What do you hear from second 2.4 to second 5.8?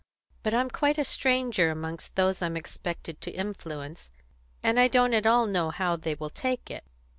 I'm expected to influence, and I don't at all know